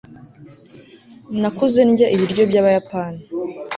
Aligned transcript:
nakuze 1.41 1.79
ndya 1.89 2.07
ibiryo 2.15 2.43
byabayapani 2.49 3.21